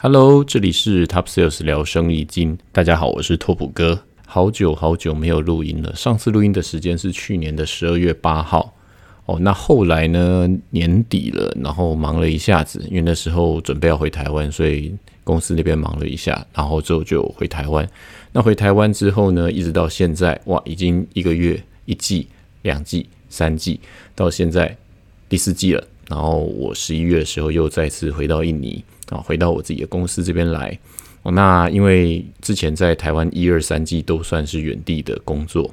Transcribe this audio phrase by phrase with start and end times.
[0.00, 2.56] Hello，这里是 Top Sales 聊生意经。
[2.70, 4.00] 大家好，我是拓普哥。
[4.24, 8.76] 好久好久没有录音了，上次录音的时间是去年的十二月八号。
[9.26, 10.48] 哦，那后来呢？
[10.70, 17.84] 年底了，然后忙了一下子，因为那时候准备要回台湾，所以公司那边忙了一下，然后之后就回台湾。
[18.30, 22.28] 那回台湾之后呢，一直到现在，哇，已经一个月、一季、
[22.62, 23.80] 两季、三季，
[24.14, 24.76] 到现在
[25.28, 25.84] 第四季了。
[26.08, 28.84] 然后我十一月的时候又再次回到印尼。
[29.10, 30.78] 啊，回到我自己的公司这边来。
[31.24, 35.72] 那因为之前在台湾一二三季都算是远地的工作。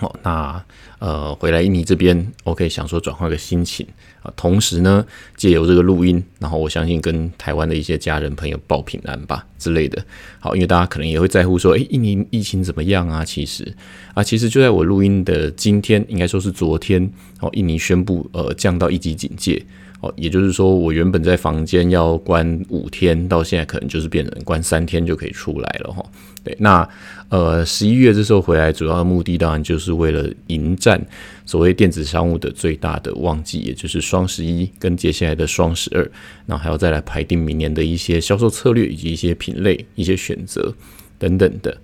[0.00, 0.64] 哦，那
[1.00, 3.84] 呃，回来印尼这边，OK，想说转换个心情
[4.22, 5.04] 啊，同时呢，
[5.36, 10.00] 借由这个录音，然后我相信跟台湾的一些家人朋友报平安吧之类的。
[10.38, 13.24] 好，因为大家可能也会在乎说，诶，印尼疫情怎么样啊？
[13.24, 13.74] 其实
[14.14, 19.60] 啊，其实就在我录音的今天，应该说是昨天，哦，印尼宣布呃降到一级警戒。
[20.00, 26.04] 哦，也就是说，我原本在房间要关五天，到现在可能就是变成关三天就可以出来了哈。
[26.44, 26.88] 对，那
[27.30, 31.04] 呃十一月这时候回来，主要的目的当然就是为了迎战
[31.44, 36.08] 所谓电子商务的最大的旺季，也就是双十一跟接下来的双十二，
[36.46, 40.72] 那还要再来排定明年的一些销售策略以及一些品类、一些选择
[41.18, 41.76] 等等的。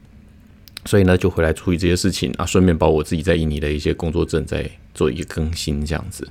[0.86, 6.28] 所以呢，就回来处理这些事情啊，顺便把我自己在印尼的一些工作证再做一个更新，这样子。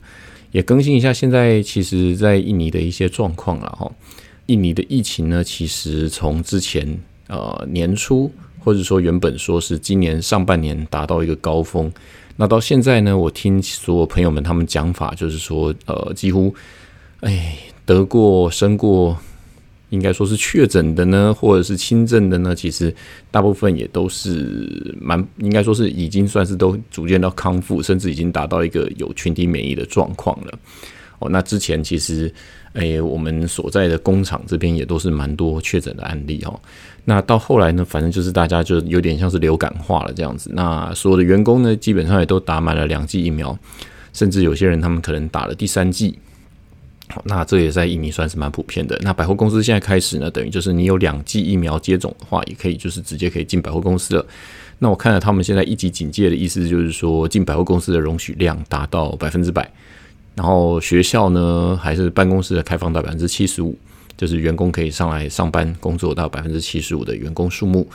[0.53, 3.91] 也更新一下，现在其实，在印尼的一些状况了哈。
[4.45, 11.91] 印尼的疫情呢，其实从之前呃年初，或者说原本说是今年上半年达到一个高峰，
[12.37, 16.55] 那到现在呢，我听所有朋友们他们讲法，就是说呃几乎
[17.19, 19.17] 哎得过生过。
[19.93, 22.93] 应该说是确诊的呢，或者是轻症的呢，其实
[23.29, 30.59] 大部分也都是蛮应该说是已经算是都逐渐到康复，甚至已经达到一个有群体免疫的状况了。
[31.19, 32.33] 哦，那之前其实
[32.73, 36.59] 诶，我们所在的工厂这边也都是蛮多确诊的案例哦。
[37.05, 40.49] 那到后来呢，反正就是大家就有点像是流感化了这样子。
[40.51, 43.55] 那所有的员工呢，基本上也都打满了两剂疫苗，
[44.11, 46.17] 甚至有些人他们可能打了第三剂。
[47.25, 48.99] 那这也在印尼算是蛮普遍的。
[49.03, 54.25] 那百货公司现在开始呢，等于就是你有两剂疫苗接种的话，也可以就是直接可以进百货公司了。
[54.79, 59.69] 那我看了他们现在一级警戒的意思，就是说进百货公司的容许量达到百分之百，
[60.33, 63.77] 然后学校呢还是办公室的开放到百分之七十五，
[64.17, 67.87] 就是员工可以上来上班工作到百分之七十五的员工数目。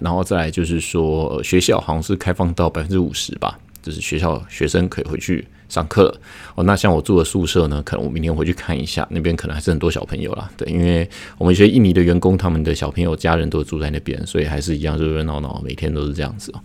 [0.00, 5.46] 然后再来就是说学校好像是开放到百分之五十吧，就是学校学生可以回去。
[5.68, 6.14] 上课
[6.54, 10.50] 哦，那像我住的宿舍呢，可能我明天回去看一下，那边可能还是很多小朋友啦。
[10.56, 16.60] 对，因为我们一些印尼的员工，他们的小朋友家人都住在那边，所以还是一样热热闹闹，每天都是这样子哦。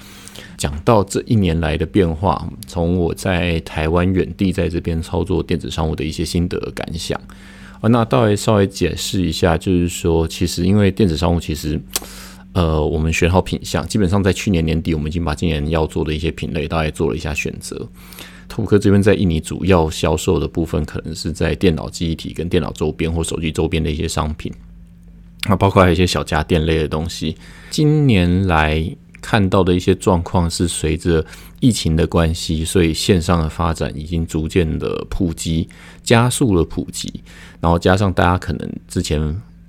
[0.58, 7.20] 讲到这一年来的变化，从我在台湾远地在这边操作电子商务的一些心得感想
[7.81, 11.78] 啊，那倒来稍微解释一下，就是说，其实因为电子商务，其实
[12.53, 17.85] 呃，我们选好品相，基本上在去年年底，我们已经把今年要做的一些品类大概做了一下选择。
[18.48, 24.54] 兔科这边在印尼主要销售的部分，可能是在电脑记忆体跟电脑周边或手机周边的一些商品，
[25.48, 27.36] 那包括还有一些小家电类的东西。
[27.70, 28.86] 今年来
[29.22, 31.26] 看到的一些状况是，随着
[31.62, 35.68] 疫情的关系，所以线上的发展已经逐渐的普及，
[36.03, 37.12] 加速了普及。
[37.59, 39.20] 然后加上大家可能之前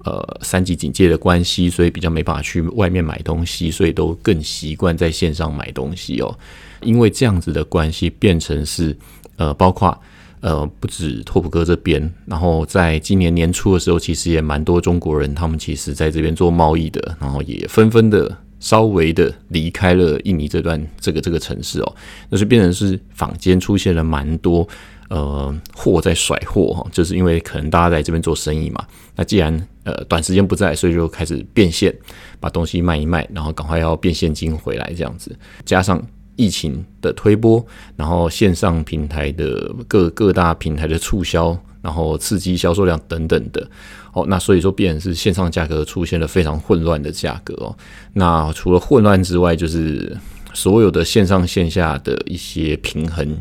[0.04, 6.36] 呃三级警戒的关系，所以比较没办法去外面买东西，所以都更习惯在线上买东西哦。
[6.82, 8.96] 因为这样子的关系，变成是
[9.36, 9.96] 呃，包括
[10.40, 21.96] 呃，不止拓普哥这边，然后在今年年初的时候，其实也蛮多中国人，他们其实在这边做贸易的，然后也纷纷的稍微的离开了印尼这段这个这个城市哦，
[22.28, 24.68] 那是变成是坊间出现了蛮多
[25.08, 28.86] 呃货在甩货哈，就是因为可能大家在这边做生意嘛，
[29.16, 31.94] 那既然呃短时间不在，所以就开始变现，
[32.38, 35.34] 把东西卖一卖，然后赶快要变现金回来这样子，
[35.64, 36.06] 加上。
[36.36, 37.64] 疫情的推波，
[37.96, 43.68] 然后线上平台的各各大平台的促销，然后刺激销售量等等的，
[44.12, 47.76] 哦，那所以说，变是线上价格出现了非常混乱的价格哦。
[48.12, 50.16] 那除了混乱之外，就是
[50.52, 53.36] 所有的线上线下的一些平衡，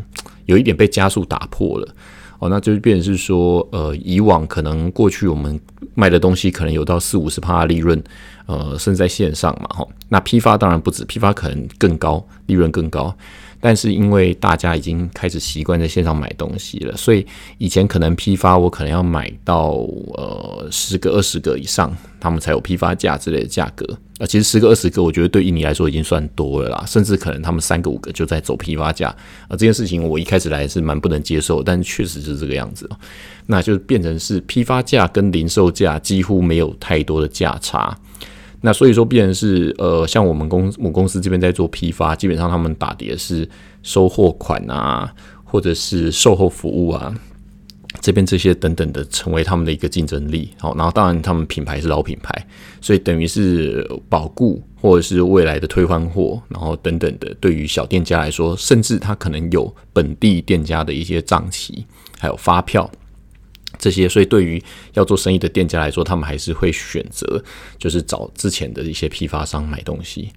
[0.45, 1.87] 有一点被加速打破了。
[2.43, 5.57] 哦，那就变成是说，呃，以往可能过去我们
[5.95, 8.03] 卖的东西可能有到四五十趴利润，
[8.47, 13.15] 呃，甚至在线上嘛，哈，那批发当然不止，批发可能更高，利润更高。
[13.65, 17.25] 但是因为大家已经开始习惯在线上买东西了，所以
[17.59, 19.69] 以前可能批发我可能要买到
[20.15, 23.85] 呃十个二十个以上，他们才有批发价之类的价格，
[24.19, 29.07] 啊，其实十个二十个，我觉得对印尼来说已经算多了啦，甚至可能他们三个五个就在走批发价
[29.47, 29.51] 啊。
[29.51, 32.89] 这件事情我一开始来是蛮不能接受，但确实是这个样子。
[33.45, 37.97] 那就变成是批发价跟零售价几乎没有太多的价差。
[38.65, 43.47] 那所以说，必然是呃，像我们公母公司这边在做批发，基本上他们打的是
[43.81, 45.13] 收货款啊，
[45.43, 47.13] 或者是售后服务啊。
[47.99, 50.49] 这边这些等等的，成为他们的一个竞争力。
[50.57, 52.33] 好，然后当然他们品牌是老品牌，
[52.79, 61.85] 所以等于是保固或者是未来的退换货，然后等等的，对于小店家来说，甚至他可能有本地店家的一些账期，
[62.17, 62.89] 还有发票
[63.77, 64.61] 这些，所以对于
[64.93, 67.43] 要做生意的店家来说，他们还是会选择
[67.77, 70.29] 就是找之前的一些批发商买东西。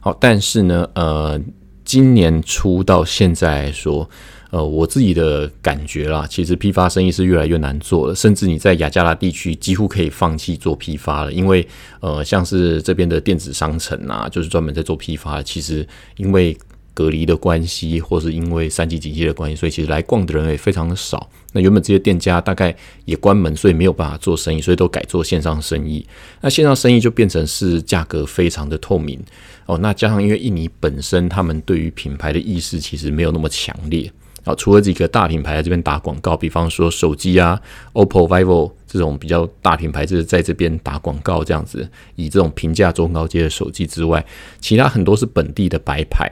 [0.00, 1.40] 好，但是呢，呃，
[1.84, 4.08] 今年初到现在来说。
[4.50, 11.66] 呃，我自己的感觉啦，其实批发生意是越来越难做了，甚至你在雅加拉地区几乎可以放弃做批发了，因为
[11.98, 15.84] 呃，像是这边的电子商城啊，就是专门在做批发，其实
[16.18, 16.56] 因为
[16.94, 21.28] 隔离的关系，或是因为三级警戒的关系，所以其实来逛的人也非常的少。
[21.52, 22.74] 那原本这些店家大概
[23.04, 26.06] 也关门，所以没有办法做生意，所以都改做线上生意。
[26.40, 29.20] 那线上生意就变成是价格非常的透明
[29.66, 29.76] 哦。
[29.78, 34.10] 那加上因为印尼本身他们对于品牌的意识其实没有那么强烈。
[34.44, 37.58] 啊，除了几个大品牌在这边打广告，比方说手机啊
[37.94, 44.22] ，OPPO、VIVO 这种比较大品牌，就是在这边打广告这样子，以这种平价中高阶的手机之外，
[44.60, 46.28] 其他很多是本地的白牌。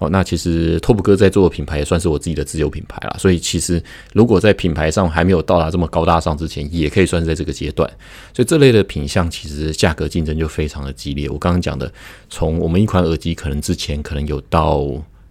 [0.00, 3.80] 哦，那其实 TOP 哥在做的品牌也算是我自己的自有品牌啦，所以其实
[4.14, 7.88] 如果在品牌上还没有到达这么高大上之前，也可以算是在这个阶段。
[8.34, 11.28] 所以这类的品相其实价格竞争就非常的激烈。
[11.28, 11.92] 我刚刚讲的，
[12.30, 14.78] 从我们一款耳机可能之前可能有到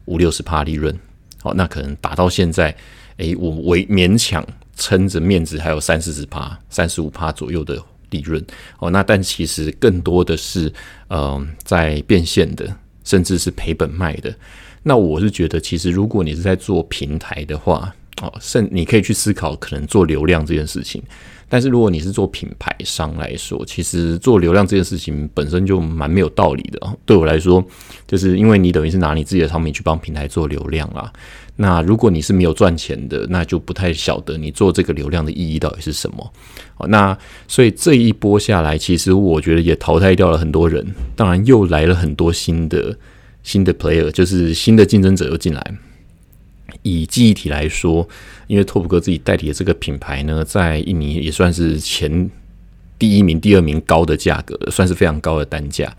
[0.06, 0.98] 五六十帕利润。
[1.42, 2.76] 好，那可能打到现在，
[3.18, 4.46] 诶，我为勉强
[4.76, 8.46] 撑着面子，还有三四十趴、三十五趴左右的利润。
[8.80, 10.72] 哦，那但其实更多的是，
[11.10, 12.76] 嗯，在变现的，
[13.10, 14.32] 甚至是赔本卖的。
[14.84, 17.92] 那我是觉得，其实如果你是在做平台的话，
[18.22, 21.02] 哦，甚你可以去思考可能做流量这件事情。
[21.50, 26.80] 但是如果你是做品牌商来说，其实做流量这件事情本身就蛮没有道理的。
[27.06, 27.62] 对我来说，
[28.08, 31.12] 就是因为你等于是拿你自己的产品去帮平台做流量啊。
[31.56, 36.34] 那如果你是没有赚钱的，那就不太晓得你做这个流量的意义到底是什么。
[36.88, 37.18] 那
[37.48, 40.86] 所以这一波下来，其实我觉得也淘汰掉了很多人，
[41.18, 42.98] 当然又来了很多新的
[43.44, 45.78] 新的 player，就是新的竞争者又进来。
[46.82, 48.08] 以记忆体来说，
[48.48, 52.30] 因为拓普哥自己代理的这个品牌呢，在印尼也算是前
[52.98, 55.96] 第一名、第二名高的价格，算是非常高的单价。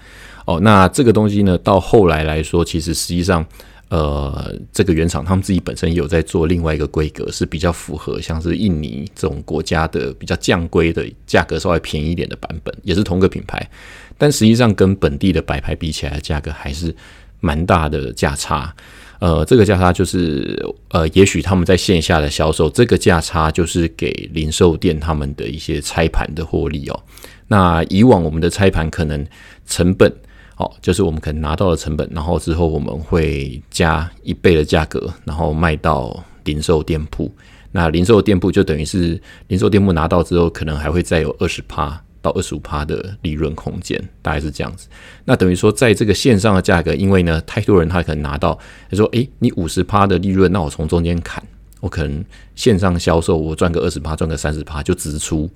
[0.46, 3.44] 哦，那这个东西呢，到后来来说，其实实际上，
[3.88, 13.70] 呃，这个原厂他们自己本身有在做另外一个规格，是比较符合像是印尼这种国家的比较降规的价格稍微便宜一点的版本，也是同个品牌，
[14.18, 16.94] 但实际上跟本地的白牌比起来，价格还是
[17.40, 18.74] 蛮大的价差。
[19.20, 20.58] 呃，这个价差就是，
[20.88, 27.02] 呃，也许他们在线下的销售，这个价差就是给零售店他们的一些拆盘的获利哦。
[27.46, 29.26] 那以往我们的拆盘可能
[29.66, 30.10] 成本，
[30.56, 37.30] 哦，就是我们可能拿到了成本，然后之后我们会加一倍的价格，然后卖到零售店铺。
[37.72, 42.02] 那零售店铺就等于是零售店铺拿到之后，可能还会再有二十趴。
[42.22, 44.88] 到二十五趴的利润空间，大概是这样子。
[45.24, 48.58] 那等于说，在这个线上的价格，因为呢，太多人他可能拿到，
[48.90, 51.42] 他说：“诶，你五十趴的利润，那我从中间砍，
[51.80, 52.24] 我可能
[52.54, 55.48] 线上销售我赚个二十趴，赚个三十趴就直出。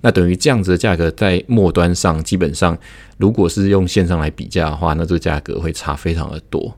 [0.00, 2.76] 那等于这样子的价格，在末端上，基本上
[3.16, 6.74] 如果是用线上来比价的话，那这个价格会差非常的多。”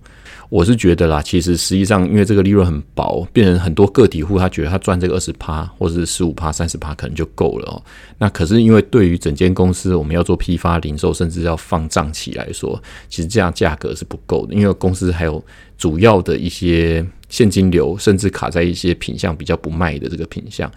[0.51, 7.81] 我是觉得啦，其实实际上，因为这个利润很薄，变成很多个体户，他觉得他赚这个二十趴或者是十五趴、三十趴可能就够了哦。
[8.19, 14.53] 那可是因为对于整间公司，我们要做批发、零售，甚至要放账期来说，其实这样价格是不够的。
[14.53, 15.43] 因为公司还有
[15.79, 20.69] 主要的一些现金流，甚至卡在一些品相比较不卖的这个品相，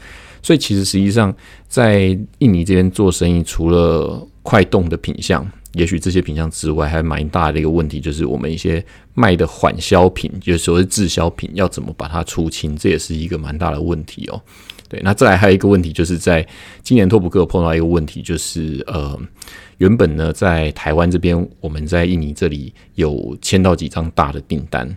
[0.43, 1.35] 所以其实实际上
[1.67, 5.43] 在印尼这边做生意，除了快动的品相。
[5.73, 14.41] 也许这些品相之外，还蛮大的一个问题，就是我们一些卖的缓销品，就是所谓滞销品，要怎么把它出清，这也是一个蛮大的问题哦。
[14.87, 16.47] 对，那再来还有一个问题，就是在
[16.83, 19.19] 今年托普克碰到一个问题，就是呃，
[19.79, 24.87] 原本呢在台湾这边，我们在印尼这里有签到几张大的订单，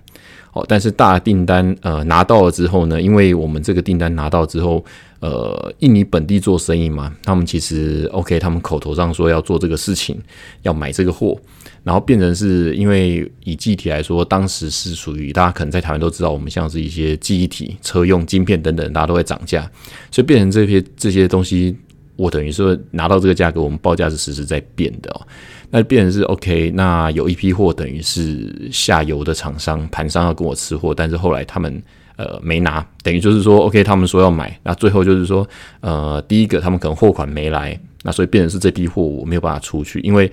[0.56, 4.84] 哦，但是大订单呃拿到了之后呢，因为我们这个订单拿到之后。
[5.18, 10.14] 呃，印尼本地做生意嘛，他们其实 OK，他们口头上说要做这个事情，
[10.60, 11.36] 要买这个货，
[11.82, 19.68] 然后变成是因为以记忆体来说，当时是属于大家可能在台湾都知道，我们像是一些记忆体、车用晶片等等，大家都在涨价，
[20.10, 21.74] 所以变成这些这些东西
[22.16, 25.26] 我等于说拿到这个价格，我们报价是实时在变的哦。
[25.70, 31.82] 那变成是 OK，那有一批货等于是下游的厂商盘商要跟我吃货，但是后来他们
[32.16, 35.46] 呃没拿，等于就是说 OK，他们说要买，那最后就是说
[35.80, 40.30] 呃第一个他们可能货款没来，那所以变成是这批货我没有办法出去，因为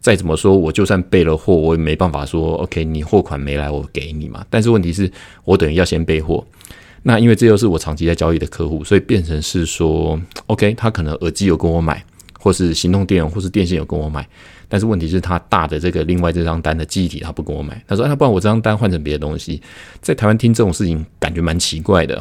[0.00, 4.46] 再怎么说我就算备了货，我也没办法说 OK 你货款没来我给你嘛。
[4.48, 5.10] 但是问题是
[5.44, 6.46] 我等于要先备货，
[7.02, 12.04] 那因为这又是我长期在交易的客户，所以变成是说 OK 他可能耳机有跟我买，
[12.38, 14.26] 或是行动电或是电线有跟我买。
[14.68, 19.62] 但是问题是，他大的这个另外这张单的记忆体他不跟我买，他说：“那不然我这张单换成别的东西。”
[20.02, 22.14] 在台湾听这种事情，感觉蛮奇怪的，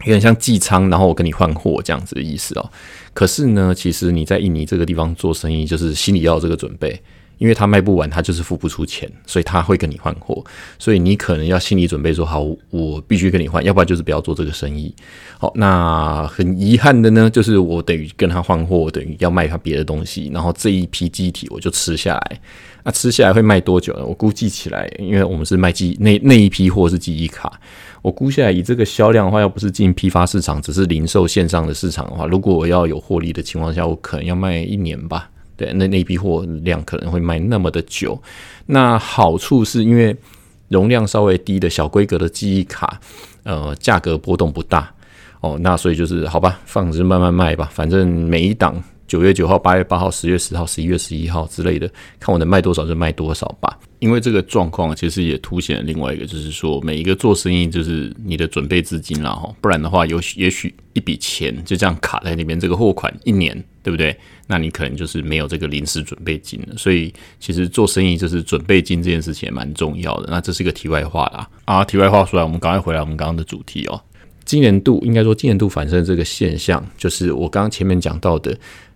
[0.00, 2.70] 有点像寄仓，然后我跟你换货这样子的意思哦。
[3.12, 7.00] 可是呢，其实你在印尼这个地方做生意，就是心里要有这个准备。
[7.42, 10.44] 因为他卖不完，他就是付不出钱，所以他会跟你换货，
[10.78, 14.94] 所以你可能要心理准备说好，我必须跟你换，要不然就是不要做这个生意。
[15.40, 22.40] 好，那很遗憾的呢，就是我等于跟他换货，等于要卖他别的东西，然后这一批机体我就吃下来。
[22.84, 24.04] 那吃下来会卖多久呢？
[24.04, 27.60] 我估计起来，因为我们是卖记那那一批货是记忆卡，
[28.02, 35.28] 我估下来以这个销量的话，要不是进批发市场，只是零售线上的市场的话，如果我要有获利的情况下，我可能要卖一年吧。
[35.74, 38.20] 那那批货量可能会卖那么的久。
[38.66, 40.16] 那好处是因为
[40.68, 42.98] 容量稍微低的小规格的记忆卡，
[43.42, 44.90] 呃，价格波动不大
[45.40, 45.58] 哦。
[45.60, 53.78] 那所以就是好吧，放着慢慢卖吧，反正每一档九月九号、八月八号、十月十号、十一月十一号之类的，看我能卖多少就卖多少吧。
[53.98, 64.16] 因为这个状况其实也凸显了另外一个，就是说每一个做生意就是你的准备资金了哈，不然的话有也许一笔钱就这样卡在那边，这个货款一年对不对？
[64.52, 66.76] 那你可能就是没有这个临时准备金了。
[66.76, 70.28] 所以其实做生意就是准备金这件事情也蛮重要的。
[70.30, 73.98] 那这是一个题外话啦啊，题外话说来，我们赶快回来我们刚刚的主题哦。
[74.44, 78.54] 今年度应该说今年度反射这个现象，就是我刚刚前面讲到的。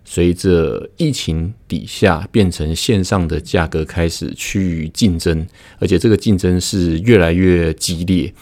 [0.09, 5.45] 随着疫情底下变成线上的价格开始去竞争，
[5.79, 8.33] 而且这个竞争是越来越激烈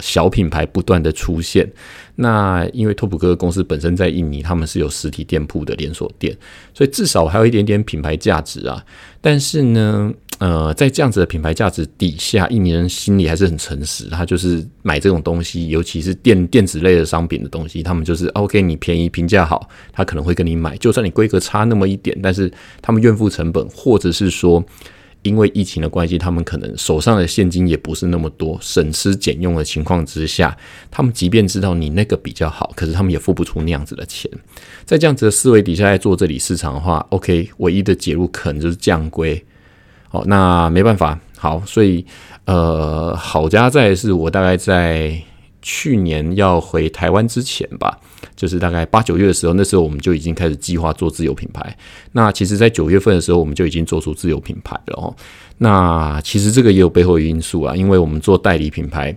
[0.00, 1.70] 小品牌不断的出现。
[2.16, 6.36] 那因为拓普哥公司本身在印尼，他们是有实体店铺的连锁店，
[6.74, 8.84] 所以至少还有一点点品牌价值啊。
[9.20, 22.52] 但是呢，呃，在这样子的品牌价值底下，印尼人心里还是很诚实，他就是买这种东西，尤其是电电子类的商品的东西，他们就是 OK，你便宜、评价好，他可能会跟你买，就算你规格差那么一点，但是
[22.82, 24.64] 他们愿付成本，或者是说。
[25.22, 30.56] 因为疫情的关系，他们可能手上的现金也不是那么多，省吃俭用的情况之下，
[30.90, 34.30] 他们即便知道你那个比较好，可是他们也付不出那样子的钱。
[34.84, 39.44] 在这样子的思维底下来做这里市场的话，OK，唯一的解路可能就是降规。
[40.08, 42.06] 好，那没办法，好，所以
[42.46, 45.20] 呃，好家在是我大概在
[45.62, 47.98] 去年要回台湾之前吧。
[48.34, 51.76] 就是大概八九月的时候，那时候我们就已经开始计划做自有品牌。
[52.12, 55.14] 那其实，在九月份的时候，我们就已经做出自有品牌了哦。
[55.58, 59.16] 那其实这个也有背后因素啊，因为我们做代理品牌，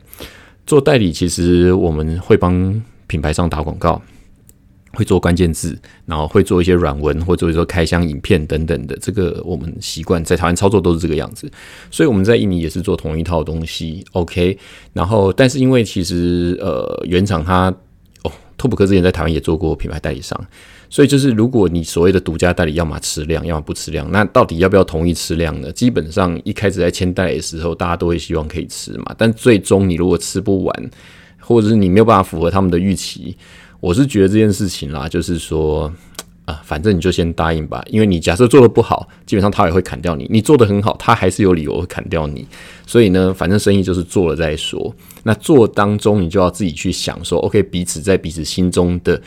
[0.65, 4.01] 做代理其实我们会帮品牌商打广告，
[4.93, 8.98] 会做关键字，然后会做一些软文，或者说开箱影片等等的。
[9.01, 11.51] 这个我们习惯在台湾操作都是这个样子，
[11.89, 14.05] 所以我们在印尼也是做同一套东西。
[14.12, 14.57] OK，
[14.93, 17.74] 然后但是因为其实呃原厂它
[18.24, 18.31] 哦。
[18.57, 20.39] 拓普克之前在台湾也做过品牌代理商，
[20.88, 25.71] 所以就是如果你所谓的独家代理，要么吃量，要么不吃量，那到底要不要同意吃量呢？
[25.71, 30.91] 基本上一开始在签代理的时候，大家都会希望可以吃嘛，但最终你如果吃不完，
[31.39, 33.36] 或者是你没有办法符合他们的预期，
[33.81, 35.91] 我是觉得这件事情啦，就是说。
[36.45, 42.45] 啊，反正你就先答应吧，因为你假设做的不好，基本上他也会砍掉你；你做的很好，他还是有理由会砍掉你。
[42.88, 44.93] 所以呢，反正生意就是做了再说。
[45.21, 49.21] 那做当中，你就要自己去想说，OK，彼此在彼此心中的。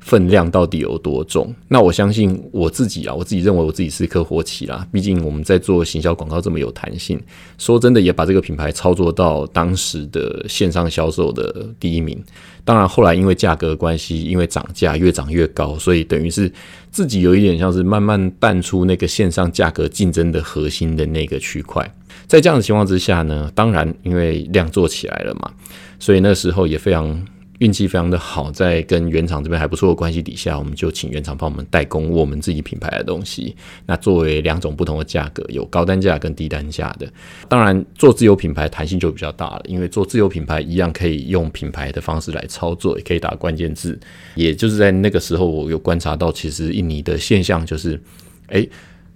[0.00, 1.54] 分量到底有多重？
[1.68, 4.86] 那我相信我自己啊，我自己认为我自己是一颗活棋啦。
[4.90, 7.20] 毕竟我们在做行销广告这么有弹性，
[7.58, 12.18] 说真的也把这个品牌操作到当时的线上销售的第一名。
[12.64, 16.50] 当然后来因为价格关系，因为涨价越涨越高，所以等于是
[16.90, 21.88] 自己有一点像是慢慢淡出那个线上价格竞争的核心的那个区块。
[22.26, 25.50] 在这样的情况之下呢，当然因为量做起来了嘛，
[25.98, 27.22] 所以那时候也非常。
[27.60, 33.54] 运气非常的好，在跟原厂这边还不错的关系底下，我们就请原厂帮我们代工我们自己品牌的东西。
[33.84, 37.06] 那作为两种不同的价格，有高单价跟低单价的。
[37.48, 44.00] 当然，做自有品牌弹性就比较大了，因为做自有品牌一样可以用品牌的方式来操作，也可以打关键字。
[44.34, 48.00] 也就是在那个时候，我有观察到，其实印尼的现象就是，
[48.46, 48.66] 诶，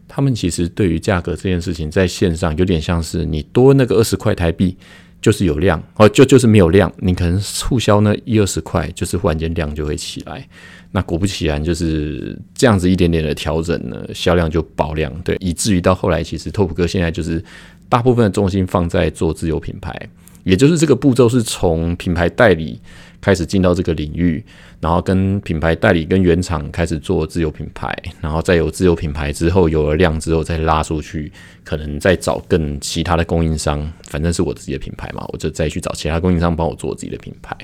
[0.07, 4.77] 他们其实对于价格这件事情，在线上有点像是你多那个二十块台币。
[5.25, 10.47] 就是有量哦，就就是没有量，你可能促销呢一二十块，就是忽然间量就会起来。
[10.93, 17.43] 那果不其然，就是这样子一点点的调整呢，销量就爆量，对，以至于到后来，其实拓普哥现在就是
[17.89, 19.99] 大部分的重心放在做自有品牌，
[20.43, 22.79] 也就是这个步骤是从品牌代理
[23.25, 24.45] 开始进到这个领域，
[24.81, 27.91] 然后跟品牌代理跟原厂开始做自有品牌，
[28.21, 31.33] 然后再有自有品牌之后有了量之后再拉出去，
[31.65, 37.57] 可能再找更其他的供应商，反正是我自己的品牌嘛，我就再去找其他供应商帮我做自己的品牌。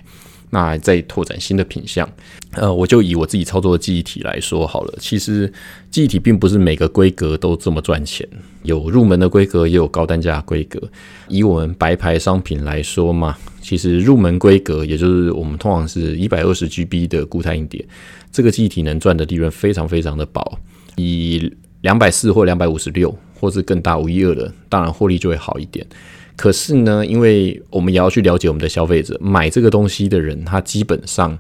[0.51, 2.09] 那再拓展新的品相，
[2.53, 4.95] 呃，我就以我自己操作的记忆体来说好了。
[4.99, 5.51] 其实
[5.91, 8.29] 记忆体并不是每个规格都这么赚钱，
[8.65, 10.81] 有入门的规格，也有高单价规格。
[11.29, 17.87] 以我们白牌商品来说嘛，其实入门规格，也就是我们通常是一百二十 GB 的固态硬碟，
[18.33, 20.59] 这个记忆体能赚的利润非常非常的薄。
[20.97, 21.53] 以
[21.83, 25.87] 两百四或两百五十六，或是更大五一二的，当然获利就会好一点。
[26.41, 31.39] 可是呢，因为我们也要去了解我们的消费者，买这个东西的人，他基本上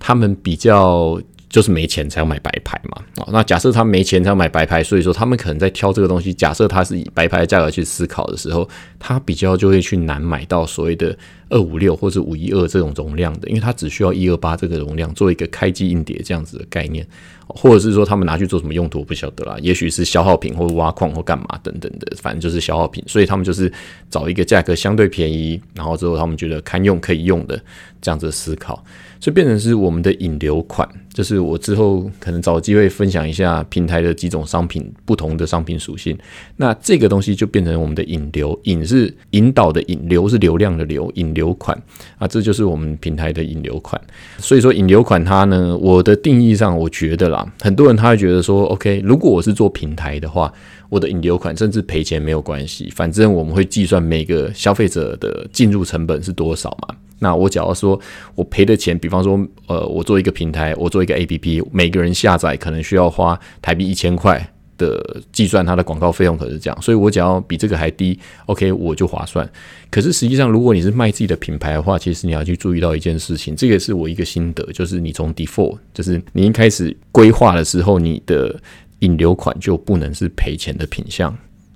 [0.00, 1.22] 他们比较
[1.52, 3.00] 就是没钱才要买白牌嘛。
[3.18, 6.34] 哦，那假设他没钱才要买白牌，所以说他们可能在挑这个东西。
[6.34, 8.68] 假设他是以白牌的价格去思考的时候，
[8.98, 11.16] 他比较就会去难买到所谓的
[11.50, 17.06] 二五六或者五一二这种容量的，因为他只需要一二八这个容量做一个开机硬碟这样子的概念。
[17.54, 19.58] 或者是说他们拿去做什么用途，不晓得啦。
[19.60, 23.04] 也许是消耗品，或挖矿或干嘛等等的，反正就是消耗品。
[23.06, 23.70] 所以他们就是
[24.08, 27.60] 找一个价格相对便宜，然后之后他们觉得堪用可以用的
[28.00, 28.82] 这样子思考，
[29.22, 30.88] 所以变成是我们的引流款。
[31.14, 36.18] 就是我之后可能找机会分享一下平台的几种商品不同的商品属性。
[36.56, 41.80] 那这个东西就变成我们的引流，引是引导的引流是流量的流，引流款
[42.18, 44.00] 啊，这就是我们平台的引流款。
[44.38, 47.46] 所以说引流款它呢，我的定义上我觉得啦。
[47.60, 50.52] 很多人他会觉得说，OK，如果我是做平台的话，
[50.88, 56.96] 我的引流款甚至赔钱没有关系，反正我们会计算每个消费者的进入成本是多少嘛。
[57.22, 57.98] 那我假如说
[58.34, 64.46] 我赔的钱，比方说，呃，我做一个平台，我做一个 APP，每个人下载可能需要花台币一千块。
[64.78, 69.48] 的计算它的广告费用可是这样，所以我只要比这个还低，OK，我就划算。
[69.90, 78.58] 可是实际上，如果你是卖自己的品牌的话，其实你要去注意到一件事情，这个是我一个心得，就是你从 default，就是你一开始规划的时候，你的
[79.00, 81.32] 引流款就不能是赔钱的品相。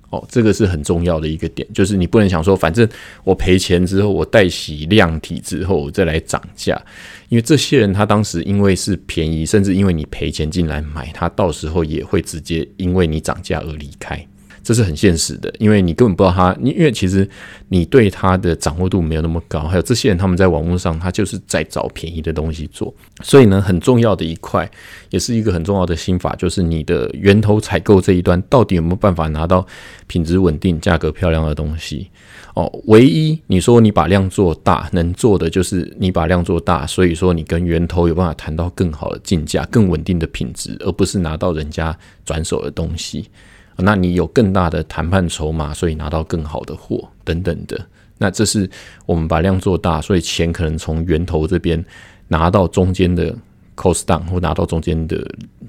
[0.09, 2.87] 哦，这个是很重要的一个点，就是你不能想说，反正
[3.23, 6.81] 我赔钱之后，我带洗量体之后再来涨价，
[7.29, 14.25] 因为这些人他当时因为是便宜，甚至因为你赔钱进来买，他到时候也会直接因为你涨价而离开。
[14.67, 17.25] 这是很现实的，因为你根本不知道他，因为其实
[17.69, 24.69] 你对他的掌握度没有那么高，还有这些人他们在网络上，他就是在找便宜的东西做，所以呢，很重要的一块，
[25.09, 29.65] 也是一个很重要的心法，就是你的源头采购这一端到底有没有办法拿到
[30.05, 32.09] 品质稳定、价格漂亮的东西
[32.53, 32.69] 哦。
[32.87, 43.29] 唯一你说你把量做大，能做的就是你把量做大，所以说你跟源头有办法谈到更好的进价、更稳定的品质，而不是拿到人家转手的东西。
[43.77, 47.79] 那你有更大的谈判筹码，所以拿到更好的货等等的。
[48.17, 48.67] 那这是
[49.05, 51.83] 我们把量做大，所以钱可能从源头这边
[52.27, 53.31] 拿到中间的
[53.75, 55.23] cost down，或拿到中间的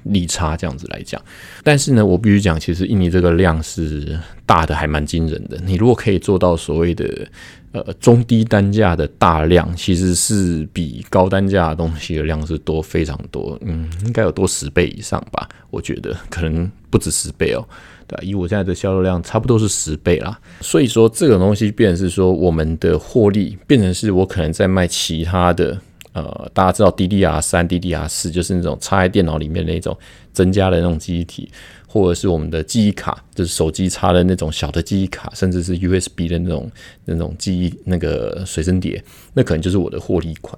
[0.04, 1.20] 利差这样子来讲。
[1.62, 5.58] 但是呢，我必须讲，其实印尼这个量是大的，还蛮惊人的。
[5.62, 7.28] 你如果可以做到所谓的
[7.72, 13.58] 呃中低单价的大量，其实是比高单价的东西的量是多非常多。
[13.60, 15.46] 嗯，应该有多十倍以上吧？
[15.68, 17.62] 我觉得可能不止十倍哦。
[18.08, 20.36] 对，以我现在的销售量，差不多是十倍啦。
[20.62, 25.78] 所以说，这个东西变成是说，我们的获利变成是我可能在卖其他的，
[26.14, 29.96] 呃，大家知道 DDR 三、DDR 四，就是那种插在电脑里面那种
[30.32, 31.50] 增加的那种记忆体，
[31.90, 36.70] 或者是我们的记忆卡，就是手机插的那种小的记忆卡，甚至是 USB 的那种
[37.06, 40.56] 那种记忆那个随身碟，那可能就是我的获利款。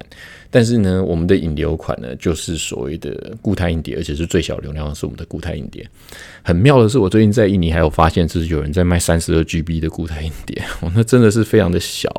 [0.53, 5.89] 但是呢，我们的引流款呢，就是所谓的固态硬碟，而且是最小流量是我们的固态硬碟。
[6.43, 10.61] 很妙的是，我最近在印尼还有发现，就是有人在卖三十二 GB 的固态硬碟，
[10.93, 12.13] 那真的是非常的小，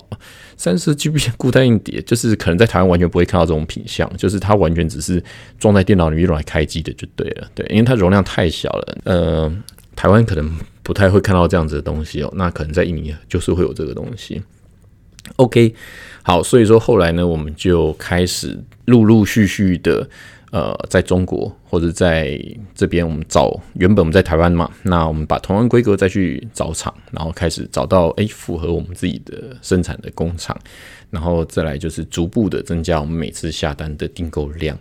[0.56, 5.22] 三十 GB 固态硬碟，就是可能在台湾完全不会看到这种品相，就是它完全只是
[5.58, 9.52] 装在电脑里面用来开机的就对了，对，因为它容量太小了，呃，
[9.96, 10.50] 台湾可能
[10.82, 14.42] 不太会看到这样子的东西哦，那可能在印尼就是会有这个东西。
[15.36, 15.74] OK，
[16.22, 20.08] 好，所以说后来呢，我们就开始陆陆续续的，
[20.52, 22.38] 呃，在中国或者在
[22.74, 30.54] 这边，我们找原本我们在台湾嘛，那我们把同样规格再去找厂，然后开始找到诶符合我们自己的生产的工厂，
[31.08, 34.78] 然后再来就是逐步的增加我们每次下单的订购量。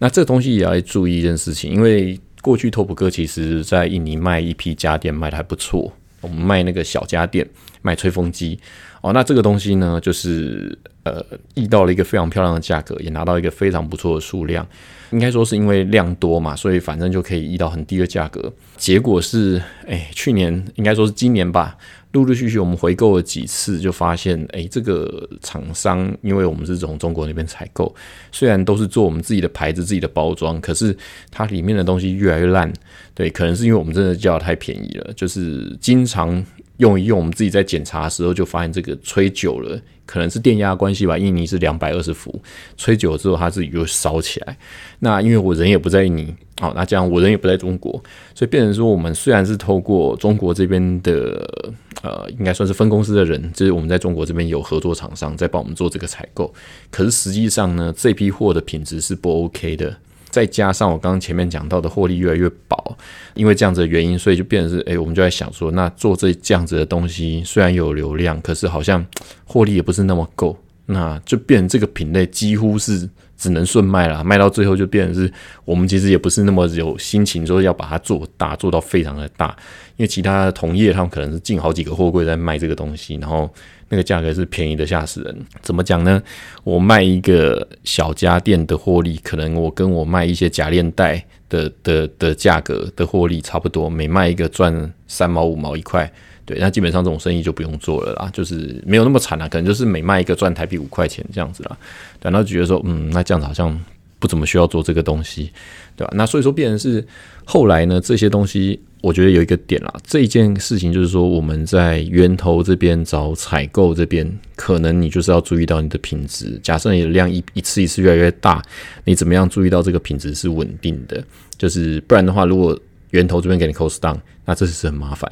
[0.00, 5.92] 那这个东西也要注意一件事情，因为过去拓普哥其实在印尼卖一批家电卖的还不错。
[6.20, 7.48] 我们卖那个小家电，
[7.80, 8.58] 卖吹风机
[9.02, 9.12] 哦。
[9.12, 11.22] 那这个东西呢，就是呃，
[11.54, 14.66] 遇到了一个非常漂亮的价格，也拿到一个非常不错的数量。
[15.10, 18.50] 应该说是因为量多嘛，所以反正就可以遇到很低的价格。
[18.78, 21.76] 结果是，哎，去年应该说是今年吧。
[22.12, 27.94] 陆陆续续，我们回购了几次，就发现，哎，这个厂商，因为我们是从中国那边采购，
[28.30, 30.94] 虽然都是做我们自己的牌子、自己的包装，可是
[31.30, 32.70] 它里面的东西越来越烂。
[33.14, 36.44] 对，可能是因为我们真的叫太便宜了，就是经常
[36.78, 41.16] 用一用，我们自己在检查的时候就发现，这个吹久了，可能是电压关系吧。
[41.16, 42.40] 印尼是两百二十伏，
[42.76, 44.56] 吹久了之后，它自己就烧起来。
[44.98, 47.92] 那因为我人也不在印尼，好，那这样我人也不在中国，
[48.34, 51.74] 所以变成说，我们虽然是透过中国这边的。
[52.02, 56.52] 呃，应该算是分公司的人，就是我们在中国这边有合作厂商在帮我们做这个采购。
[56.90, 59.96] 可是实际上呢，这批货的品质是不 OK 的。
[60.32, 62.98] 再加上我刚刚前面讲到的获利越来越薄，
[63.34, 69.06] 因为这样子的原因，所以就变成是，哎，我们就在想说，那做这这样子的东西，虽然有流量，可是好像
[69.44, 73.08] 获利也不是那么够，那就变成这个品类几乎是。
[73.34, 75.32] 只能顺卖了，卖到最后就变成是
[75.64, 79.48] 我们其实也不是那么有心情说要把它做大，做到非常的大，
[79.96, 83.52] 因为其他同业他们可能是进好几个货柜在卖这个东西，然后
[83.92, 85.36] 那个价格是便宜的吓死人。
[85.60, 86.20] 怎么讲呢？
[86.64, 96.10] 我卖一个小家电的获利，可能我跟我卖一些假链带的的的价格的获利差不多，每卖一个赚三毛五毛一块。
[96.46, 101.76] 对，那基本上这种生意就不用做了啦，就是没有那么惨啦，可能就是每卖一个赚台币五块钱这样子啦。
[102.22, 103.78] 然后觉得说，嗯，那这样子好像
[104.18, 105.52] 不怎么需要做这个东西，
[105.94, 106.12] 对吧？
[106.16, 107.06] 那所以说，变成是
[107.44, 116.58] 后来呢，这些东西我觉得有一个点啦，这一件事情就是说，我们在源头这边找采购这边，可能你就是要注意到你的品质。
[116.62, 118.62] 假设你的量一一次一次越来越大，
[119.04, 121.22] 你怎么样注意到这个品质是稳定的？
[121.58, 122.78] 就是不然的话，如果
[123.10, 125.30] 源头这边给你 cost down，那这是很麻烦，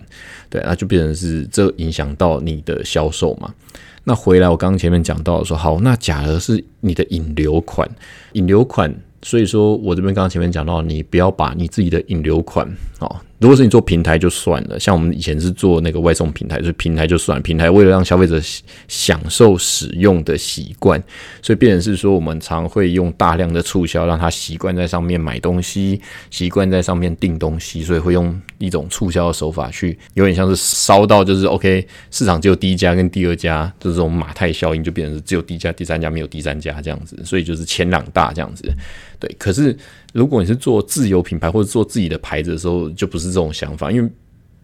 [0.49, 3.55] 对，那就变成是这影响到你的销售嘛。
[4.03, 7.89] 那回来我刚刚前面讲到说，好，那假如是你的引流款，
[8.33, 13.15] 引流款，所以说我这边刚刚前面讲到，你不要把你自己的引流款哦。
[13.41, 18.39] 如果是你做平台就算了，像我们以前是做那个外送平台，所以平台就算平台为了让消费者
[18.87, 21.03] 享受使用的习惯，
[21.41, 25.99] 所以变成是说我们常会用大量的促销，让他习惯在上面买东西，
[26.31, 38.71] 习惯在上面订东西，所以会用一种促销的手法去，有点像是烧到就是 OK，市场只有第一家跟第二家，就是这种马太效应，就变成是只有第一家、第三家没有第三家这样子，所以就是前两大这样子，
[39.19, 39.75] 对，可是。
[40.13, 44.11] 如果你是做自有品牌或者做自己的牌子的时候，就不是这种想法，因为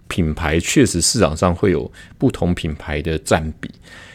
[0.09, 3.71] 品牌确实市场上会有不同品牌的占比，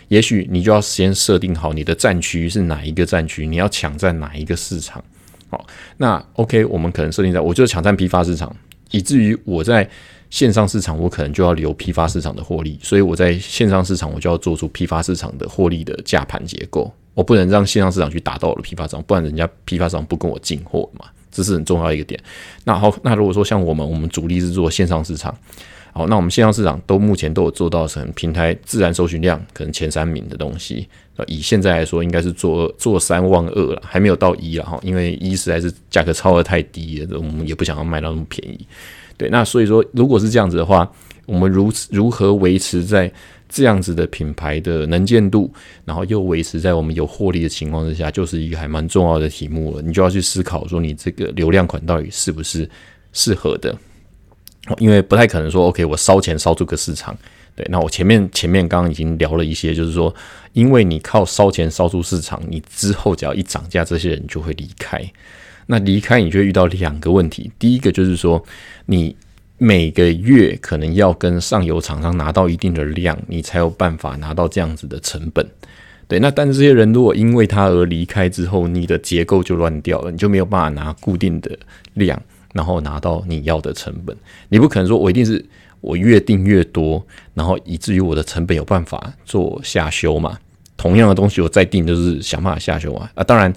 [0.08, 5.04] 也许你就要先设定好你的战区是哪一个战区，你要抢占哪一个市场。
[5.50, 5.66] 好，
[5.98, 8.56] 那 OK，我们可能设定在我就抢占批发市场，
[8.92, 9.90] 以至于我在
[10.30, 21.06] 线上市场我可能就要留批发市场的获利，所以我在线上市场我就要做出批发市场的获利的价盘结构，我不能让线上市场去打到我的批发商，不然人家批发商不跟我进货嘛。
[21.32, 22.20] 这是很重要一个点。
[22.66, 25.36] 那好，那如果说像我们，我们主力是做线上市场，
[25.94, 30.88] 好，那我们线上市场都目前都有做到成平台自然搜寻量可能前三名的东西。
[31.28, 38.68] 以现在来说，应该是做做三万二了，还没有到一了哈，因为一实在是价格超的太低了，我们也不想要卖到那么便宜。
[39.18, 40.92] 对，那所以说，如果是这样子的话，
[41.26, 43.12] 我们如如何维持在？
[43.54, 49.82] 这样子的品牌的能见度，然后又维持在我们有获利的情况之下，就是一个还蛮重要的题目了。
[49.82, 52.68] 你就要去思考说，你这个流量款到底是不是
[53.12, 53.78] 适合的？
[54.80, 57.14] 因为不太可能说，OK，我烧钱烧出个市场。
[57.54, 60.16] 对，那我前面前面刚刚已经聊了一些，就是说，
[60.54, 65.04] 因为你靠烧钱烧出市场，你之后只要一涨价，这些人就会离开。
[65.68, 67.52] 那离开，你就会遇到两个问题。
[67.60, 68.42] 第一个就是说，
[68.86, 69.14] 你。
[69.64, 75.48] 每个月可能要跟上游厂商拿到一定的量，你才有办法拿到这样子的成本。
[76.08, 81.56] 对，那但是这些人如果因为他而离开之后，你的结构就乱掉了，你就没有办法拿固定的
[81.94, 82.20] 量，
[82.56, 84.18] 然后拿到你要的成本。
[84.50, 85.46] 你不可能说我一定是
[85.80, 90.40] 我越订越多，然后以至于我的成本有办法做下修嘛？
[90.76, 93.24] 同样的东西我再订就是想办法下修啊啊！
[93.24, 93.54] 当然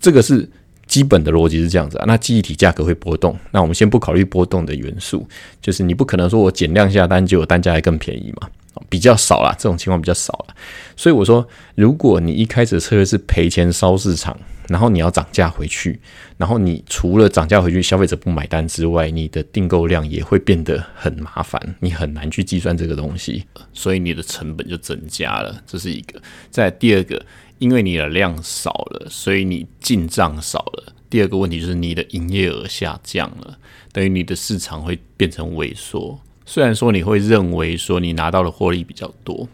[0.00, 0.50] 这个是。
[0.94, 5.26] 基本的逻辑是这样子啊，那记忆体价格会波动，那我们先不考虑波动的元素，
[5.60, 8.48] 就是你不可能说我减量下单，结果单价还更便宜嘛，
[8.88, 10.54] 比较少啦，这种情况比较少了。
[10.94, 15.98] 所以我说，如果你一开始策略是赔钱烧市场，然后你要涨价回去，
[16.36, 26.22] 然后你除了涨价回去，消费者不买单之外，你的订购量也会变得很麻烦，你很难去计算这个东西，所以你的成本就增加了，这是一个。
[26.52, 27.20] 再第二个。
[27.58, 30.92] 因为你的量少了，所以你进账少了。
[31.08, 33.58] 第二个问题就是你的营业额下降了，
[33.92, 36.18] 等于你的市场会变成萎缩。
[36.44, 39.48] 虽然说你会认为说你拿到的获利比较多。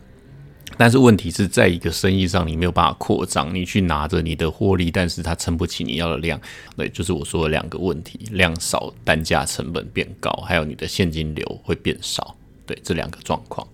[0.76, 6.40] 但是问题是在一个生意上，你没有办法扩张，你去拿着你的获利，但是它撑不起你要的量，
[6.74, 12.34] 对，就是我说的两个问题：量少，单价成本变高，还有你的现金流会变少，
[12.64, 13.66] 对，这两个状况，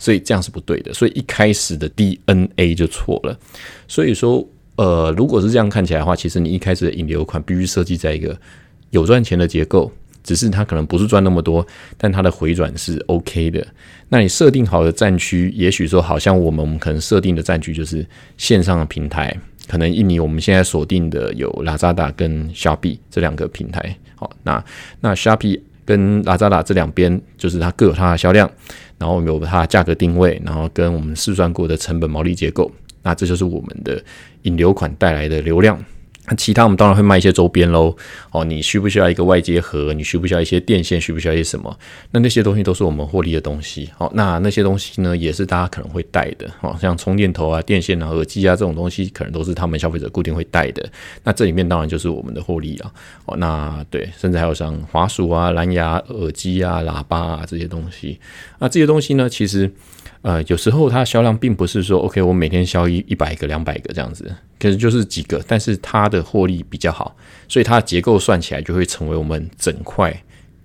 [0.00, 0.92] 所以这样是不对的。
[0.92, 3.38] 所以一开始的 DNA 就错了。
[3.86, 8.36] 所以说，呃，如果是这样看起来的话，其实你一开始的引流款必须设计在一个
[8.90, 9.92] 有赚钱的结构。
[10.22, 13.66] 只是它可能不是赚那么多，但它的回转是 OK 的。
[14.10, 19.34] 那你设定好的战区，也许说好像我们我们可能设定的战区就是线上的平台，
[19.66, 23.96] 可能印尼我们现在锁定的有拉扎达跟 Shopee 这两个平台。
[24.14, 24.62] 好，那
[25.00, 25.58] 那 Shopee
[25.90, 28.48] 跟拉扎达这两边就是它各有它的销量，
[28.96, 32.70] 然后有它的价格定位，然后跟我们试算过的成本毛利结构，
[33.02, 34.00] 那这就是我们的
[34.42, 35.76] 引流款带来的流量。
[36.26, 37.96] 那其他我们当然会卖一些周边喽，
[38.30, 39.92] 哦，你需不需要一个外接盒？
[39.92, 41.00] 你需不需要一些电线？
[41.00, 41.76] 需不需要一些什么？
[42.10, 43.88] 那那些东西都是我们获利的东西。
[43.96, 46.48] 好，那那些东西呢，也是大家可能会带的。
[46.60, 50.88] 哦，像充电头啊、电线啊、耳机啊这种东西，可能都是他们消费者固定会带的。
[51.24, 52.92] 那这里面当然就是我们的获利啊。
[53.24, 58.20] 哦，那对，甚至还有像滑鼠啊、蓝牙耳机啊、喇叭啊这些东西。
[58.58, 59.72] 那这些东西呢，其实。
[60.22, 64.24] 呃，有时候它销量并不是说 OK，我每天销一一百个、两百个这样子，
[64.58, 67.16] 可能就是几个，但是它的获利比较好，
[67.48, 70.14] 所以它的结构算起来就会成为我们整块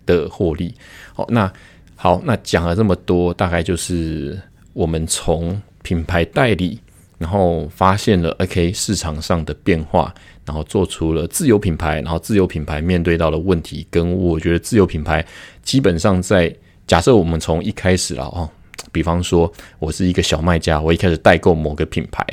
[0.06, 0.76] 的获利。
[1.14, 1.50] 好，那
[1.96, 4.38] 好，那讲了这么多，大概就是
[4.74, 6.78] 我们从品牌代理，
[7.18, 10.14] 然后发现了 OK 市场上的变化，
[10.44, 15.26] 然后做出了自有品牌，然后自有品牌面对到的问题，跟我觉得自有品牌
[15.64, 16.54] 基本上在
[16.86, 18.50] 假设我们从一开始了哦。
[18.92, 22.26] 比方说，我是一个小卖家，我一开始代购某个品牌，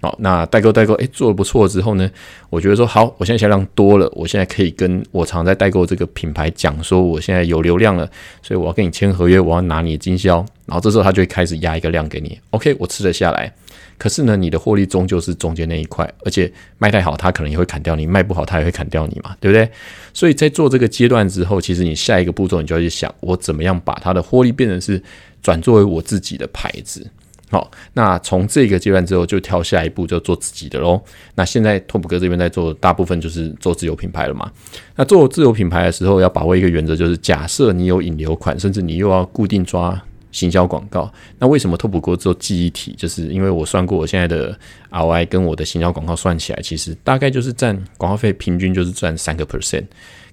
[0.00, 2.10] 好，那代购代购，诶，做的不错之后呢，
[2.50, 8.08] 我觉得说好，我现在销量多了，我现在可以跟我常在代购这个品牌讲说，我现在有流量了，
[8.42, 13.52] 所以我要跟你签合约，我要拿你的经销，然后这时候他就会开始压一个量给你，OK，我吃得下来。
[13.98, 19.68] 可是呢，你的获利终究是中间那一块，而且卖太好，他可能也会砍掉你；卖不好，他也会砍掉你嘛，对不对？
[20.14, 25.02] 所以在做这个阶段之后，其实你下一个步骤，你就要去想，我怎么样把它的获利变成是
[25.42, 27.04] 转作为我自己的牌子。
[27.50, 31.02] 好，那从这个阶段之后，就跳下一步，就做自己的喽。
[31.34, 34.52] 那现在拓普哥这边在做，大部分就是做自有品牌了嘛。
[34.96, 39.98] 那做自有品牌的时候，要把握一个原则，就是假设你有引流款，甚至你又要固定抓。
[40.30, 42.94] 行销广告，那为什么拓普哥做记忆体？
[42.96, 44.58] 就是因为我算过，我现在的
[44.90, 49.84] ROI 跟我的行销广告算起来，其实大概就是占广告费平均就是赚三个 percent。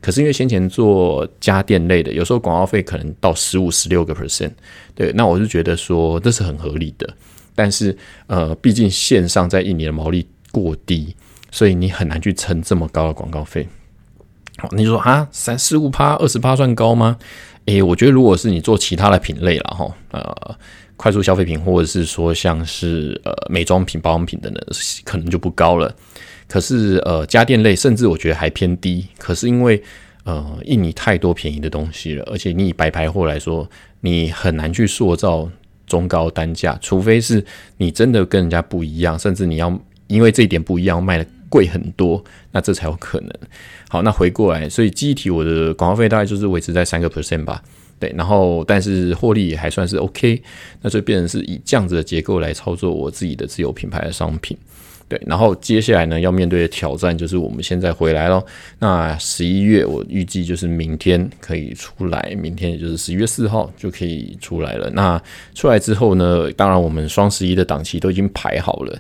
[0.02, 4.52] 可是因为先前做家电类的，有时候广告费可能到十五、十六个 percent。
[4.94, 7.12] 对，那我就觉得说这是很合理的。
[7.56, 11.16] 但是呃，毕竟线上在印尼的毛利过低，
[11.50, 13.68] 所以你很难去撑这么高的广告费。
[14.58, 17.18] 好，你说啊，三十五趴、二十趴算高吗？
[17.66, 20.56] 诶，我觉得如果是你做其他的品类了哈，呃，
[20.96, 24.64] 快速消费品或者是说像是呃美妆品、保养品等等，
[25.04, 25.94] 可能就不高了。
[26.48, 29.08] 可是呃家电类，甚至我觉得还偏低。
[29.18, 29.82] 可是因为
[30.26, 33.68] 呃印尼太多便宜的东西了，而且你以白牌货来说，
[34.02, 35.50] 你很难去塑造
[35.88, 37.44] 中高单价，除非是
[37.78, 39.76] 你真的跟人家不一样，甚至你要
[40.06, 43.32] 因为这一点不一样卖的贵很多，那这才有可能。
[43.96, 47.64] 好，那回过来，所以记忆体我的广告费大概就是维持在三个 percent 吧，
[47.98, 50.42] 对，然后但是获利也还算是 OK，
[50.82, 54.58] 那就变成是以这样子的结构来操作我自己的自有品牌的商品，
[55.08, 58.46] 对，然后接下来呢要面对的挑战就是我们现在回来咯。
[58.80, 64.90] 那十一月我预计就是明天可以出来，明天也就是十一月四号就可以出来了。
[64.90, 65.22] 那
[65.54, 69.00] 出来之后呢，当然我们双十一的档期都已经排好了。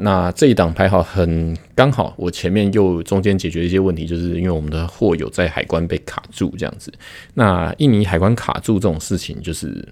[0.00, 6.92] 那这一档排好很刚好，我前面又中间解决一些问题，就是因为我们的货有在海关被卡住这样子。
[7.34, 9.86] 那印尼海关卡住这种事情，就是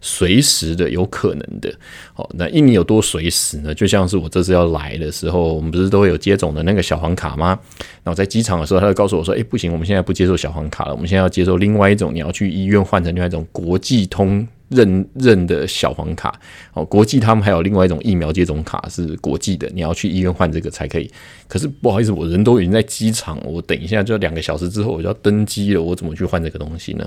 [0.00, 1.72] 随时的有可能的。
[2.12, 3.74] 好，那印尼有多随时呢？
[3.74, 7.58] 就像是我这次要来的时候，我们不是都会有接种的那个小黄卡吗？
[8.02, 16.34] 然后在机场的时候，他就告诉我说：“哎，不行，我们现在不接受小黄卡了，我们现在要接受另外一种，你要去医院换成另外一种国际通。”认认的小黄卡
[16.72, 21.10] 哦，国际他们还有另外一种疫苗接种卡是国际的，你要去医院换这个才可以。
[21.46, 27.04] 可是不好意思，我人都已经在机场，我等一下就两个小时之后我就要登机了，我怎么去换这个东西呢？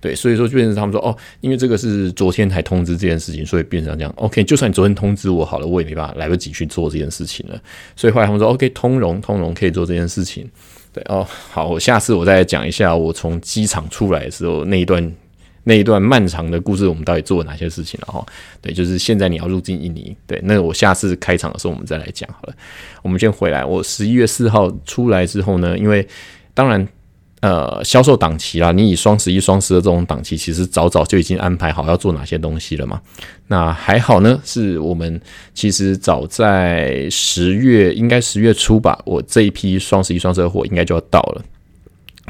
[0.00, 4.12] 对，所以说就变成他们说哦，因为这个是昨天才通知这件事情，所以变成这样。
[4.16, 7.58] OK，就算你昨天通知我好了，我也没办法来不及去做这件事情了。
[7.96, 10.46] 所以后来他们说 OK，通融通融可以做这件事情。
[10.92, 15.10] 对哦，好，我下次我再讲一下我从机场出来的时候那一段。
[15.68, 18.24] 那一段漫长的故事，我们到底做了哪些事情了哈？
[18.62, 22.54] 对，就是现在你要入境印尼，对，那我下次开场的时候我们再来讲好了。
[23.02, 26.06] 我们先回来，我十一月四号出来之后呢，因为
[26.54, 26.86] 当然，
[27.40, 33.02] 呃销售档期啦，你以双十一、双十二这种档期，其实早早就已经安排好要做哪些东西了嘛。
[33.48, 35.20] 那还好呢，是我们
[35.52, 41.44] 其实早在十月，应该十月初吧，我这一批双十一、双十二货应该就要到了。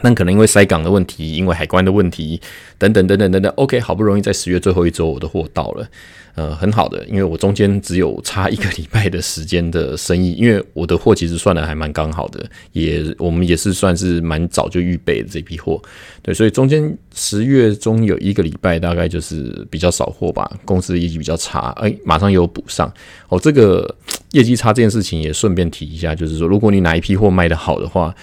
[0.02, 2.40] 那可能因为塞港的问题，因为海关的问题，
[2.76, 3.50] 等等等等等等。
[3.56, 5.88] OK，好不容易在十月最后一周，我的货到了，
[6.34, 15.80] 呃，很好的，因为我中间只有差一个礼拜的时间的生意，因为我的货其实算的还蛮刚好的，也我们也是算是蛮早就预备的这批货，
[16.20, 22.92] 对，所以中间十月中有一个礼拜大概就是比较少货吧，公司业绩比较差，哎，马上有补上。
[23.30, 23.96] 哦，这个
[24.32, 28.14] 业绩差这件事情也顺便提一下，就是说，如果你哪一批货卖的好的话。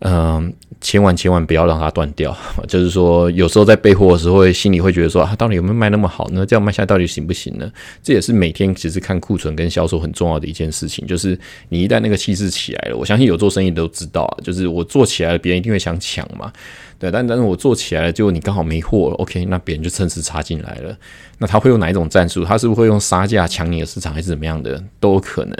[0.00, 2.36] 嗯，千万千万不要让它断掉。
[2.68, 6.44] 就是说，有时候在备货的时候，心里会觉得说，它到底有没有卖那么好呢？
[6.44, 7.70] 这样卖下来到底行不行呢？
[8.02, 11.06] 这也是每天其实看库存跟销售很重要的一件事情。
[11.06, 11.38] 就是
[11.70, 14.26] 你一旦那个气势起来了，我相信有做生意都知道。
[14.44, 16.52] 就是我做起来了，别人一定会想抢嘛。
[16.98, 20.96] 对，但但是我做起来了，结果你刚好没货，OK，那别人就趁势插进来了。
[21.38, 22.44] 那他会用哪一种战术？
[22.44, 24.82] 他是不是会用杀价抢你的市场，还是怎么样的？
[25.00, 25.56] 都有可能。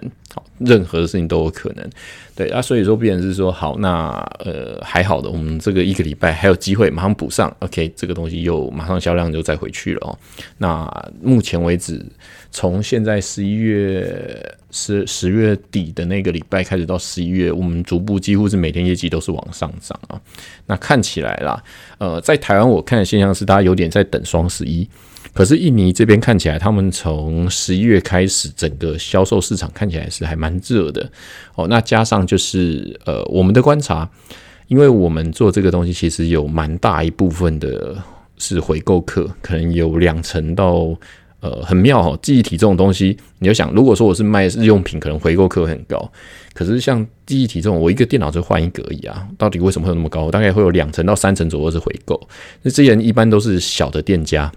[0.59, 1.89] 任何的事情都有可能。
[2.35, 7.55] 对啊，所以说，别人是说好，那呃还好的，我们这个一个礼拜还有机会马上补上。
[7.61, 10.19] OK，这个东西又马上销量就再回去了哦。
[10.59, 12.05] 那目前为止，
[12.51, 20.21] 从现在十一月十十月底的那个礼拜开始到十一月，我们逐步几乎是每天业绩都是往上涨啊。
[20.67, 21.65] 那看起来啦，
[21.97, 24.87] 呃，在台湾我看的现象是，大家有点在等双十一。
[25.37, 31.07] 可是印尼这边看起来，他们从十一月开始，整个销售市场看起来是还蛮热的
[31.57, 31.69] 哦。
[31.69, 34.09] 那加上就是呃，我们的观察，
[34.69, 38.03] 因为我们做这个东西，其实有蛮大一部分的
[38.39, 40.97] 是回购客，可能有两成到
[41.41, 42.19] 呃很妙哦。
[42.23, 46.11] 记忆体这种东西，你就想，如果说我是卖日用品，可能回购客很高。
[46.55, 50.31] 可是像记忆体这种，我一个电脑就换一个而已啊，到底为什么会有那么高？
[50.31, 52.19] 大概会有两成到三成左右是回购。
[52.63, 54.51] 那这些人一般都是小的店家。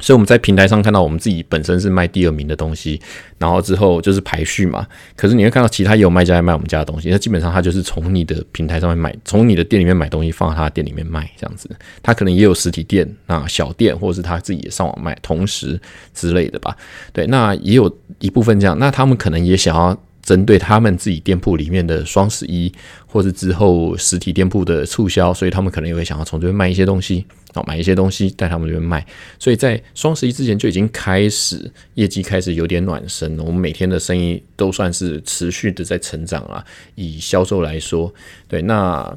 [0.00, 3.00] 所以我们在平台上看到我们自己本身是卖第二名的东西，
[3.38, 4.86] 然后之后就是排序嘛。
[5.16, 11.68] 可是你会看到其他也有卖家在卖我们家的东西，那基本上他就是从你的平台上面买，从你的店里面买东西放到他的店里面卖这样子。
[12.02, 15.80] 他可能也有实体店啊，小店或者是他自己也上网卖，同时
[16.14, 16.76] 之类的吧。
[17.12, 19.96] 对，那也有一部分这样，那他们可能也想要。
[20.22, 22.72] 针对他们自己店铺里面的双十一，
[23.06, 29.04] 或者之后实体店铺的促销，所以他们可能也会想要从这边卖一些东西，哦，买一些东西在他们这边卖。
[29.38, 33.42] 所以在双十一之前就已经开始业绩开始有点暖身了。
[33.42, 36.64] 我们每天的生意都算是持续的在成长啊。
[36.94, 38.12] 以销售来说，
[38.48, 39.16] 对，那。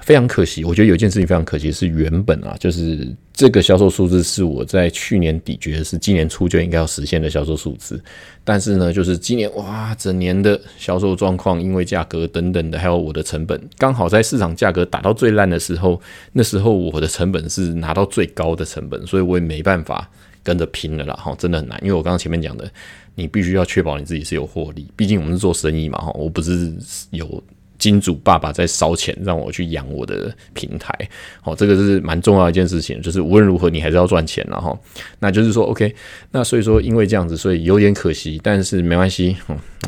[0.00, 8.02] 非常可惜，我觉得有一件事情非常可惜，是原本啊，就是这个销售数字是我在去年底觉得是今年初就应该要实现的销售数字，
[8.42, 16.00] 但是呢，就是今年哇，整年的销售状况，因为价格等等的，还有我的成本，刚好在市场价格打到最烂的时候，
[16.32, 20.10] 那时候我的成本是拿到最高的成本，所以我也没办法
[20.42, 22.68] 跟着拼了啦，哈，真的很难，因为我刚刚前面讲的，
[23.14, 26.74] 你必须要确保你自己是有获利，毕竟我们是做生意嘛，哈，我不是
[27.12, 27.40] 有。
[27.78, 30.92] 金主爸爸在烧钱让我去养我的平台，
[31.40, 34.76] 好，这个是蛮重要一件事情，就是无论如何你还是要赚钱了哈。
[35.20, 35.94] 那就是说，OK，
[36.32, 39.36] 那所以说因为这样子，所以有点可惜，但是没关系，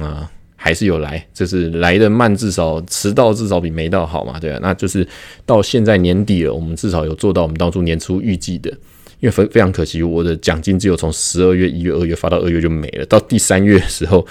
[0.00, 4.58] 啊，还是有来，就是来的慢，至少迟到至少比没到好嘛，对啊。
[4.62, 5.04] 那就是
[5.44, 8.70] 到现在年底了，我们至少有做到我们当初年初预计的，
[9.18, 14.24] 因为非非常可惜，我的奖金只有从十二月、一月、二月发到二月就没了，到第三月的时候。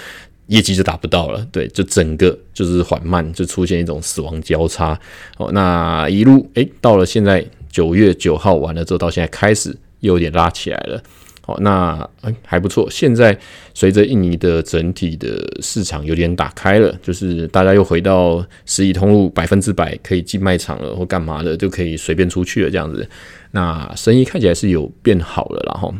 [0.50, 4.98] 业绩就达不到了，对，就整个就是缓慢，就出现一种死亡交叉。
[5.38, 11.00] 哦，那一路诶，到了现在九月九号完了之后，到现在开始又有点拉起来了。
[11.42, 12.04] 好，那
[12.44, 12.88] 还不错。
[12.90, 13.38] 现在
[13.74, 23.08] 随着印尼的整体的市场有点打开了，就是大家又回到实体通路百分之百可以进卖场了，或干嘛的就可以随便出去了这样子。
[23.52, 25.94] 那生意看起来是有变好了，然后。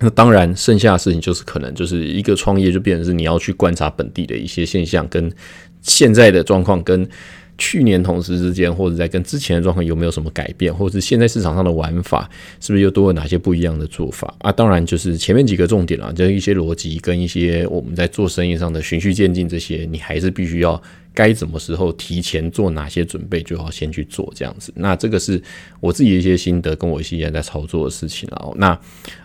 [0.00, 5.32] 那当然，剩下的事情就是可能就是一个创业，就变成是你要去观察本地的一些现象，跟
[5.80, 7.08] 现在的状况，跟
[7.56, 12.28] 去年同时之间，或者在跟之前的状况有没有什么改变，或者是现在市场上的玩法
[12.60, 14.52] 是不是又多了哪些不一样的做法啊？
[14.52, 20.82] 当然，就是前面几个重点啊，就是一些逻辑跟一些我们在做生意上的循序渐进，这些你还是必须要。
[21.16, 24.70] 该什么时候提前做哪些准备，就要先去做这样子。
[24.76, 25.42] 那这个是
[25.80, 28.54] 我自己的一些心得，跟我一些在操作的事情然后。
[28.58, 28.78] 那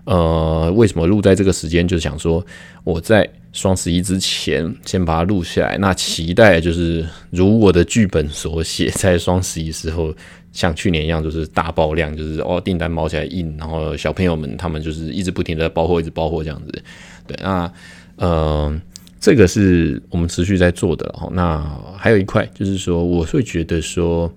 [0.05, 1.85] 呃，为什么录在这个时间？
[1.85, 2.43] 就想说
[2.85, 5.77] 我在双十一之前先把它录下来。
[5.77, 10.15] 那期待就是如我的剧本所写，在双十一时候
[10.53, 16.71] 像去年一样，就是大爆量，就是哦订单冒起来印，然后小朋友们他们就是一直不停的包货，一直包货这样子。
[17.27, 17.69] 对，那
[18.15, 18.81] 嗯。
[19.21, 21.29] 这个是我们持续在做的哈。
[21.31, 21.63] 那
[21.95, 24.29] 还有一块就是说，我会觉得说，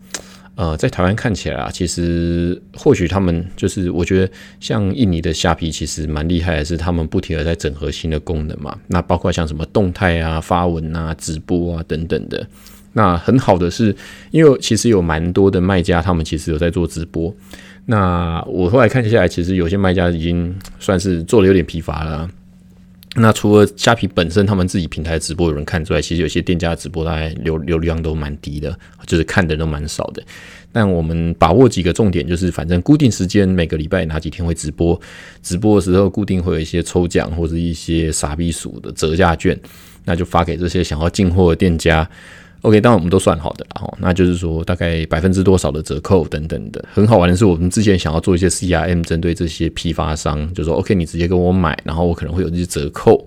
[0.56, 4.30] 呃，在台湾看起来啊，其实或许他们就是我觉得
[4.60, 8.78] 像印尼的虾皮其实蛮厉害的，是他们不停的在整合新的功能嘛。
[8.88, 12.46] 那包括像什么动态啊、发文啊、直播啊等等的。
[12.92, 13.96] 那很好的是，
[14.30, 17.34] 因为其实有蛮多的卖家，他们其实有在做直播。
[17.86, 22.28] 那我后来看下来，其实有些卖家已经算是做的有点疲乏了。
[23.16, 30.22] 那除了虾皮本身他们自己平台直播有人看之外，其实有些店家直播大概流流量都蛮低的，就是看的人都蛮少的。
[30.72, 35.00] 但我们把握几个重点，就是反正固定时间每个礼拜哪几天会直播，
[35.42, 39.56] 直播的时候固定会有一些抽奖或者一些傻逼鼠的折价券，
[40.04, 42.08] 那就发给这些想要进货的店家。
[42.64, 46.82] OK，当然我们都算好的，然后那就是说大概百分之多少的折扣等等的。
[46.90, 53.26] 很好玩的是，我们之前想要做一些 CRM，针对这些批发商，就说 OK，你直接跟我买，然后我可能会有这些折扣，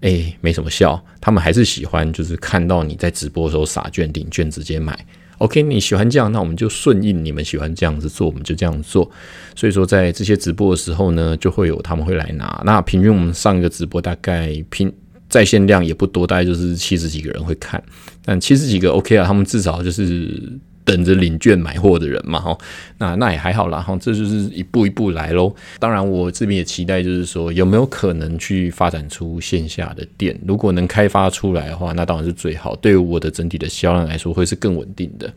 [0.00, 4.98] 哎，没什么效，他们还是喜欢就是看到你在直播的时候撒券领券直接买。
[5.36, 9.10] OK，你喜欢这样，那我们就顺应你们喜欢这样子做，我们就这样做。
[9.54, 12.62] 所以说在这些直播的时候呢，就会有他们会来拿。
[12.64, 14.90] 那平均我们上一个直播大概平。
[15.30, 17.82] 在线量也不多，大概就是七十几个人会看，
[18.22, 20.36] 但七十几个 OK 啊，他们至少就是
[20.84, 22.58] 等着领券买货的人嘛，哈，
[22.98, 25.54] 那那也还好啦，哈，这就是一步一步来喽。
[25.78, 35.32] 当然，我这边也期待，就是说有没有可能去发展出线下的店，如果能开发出来的话，那当然是最好，对于我的整体的销量来说会是更稳定的。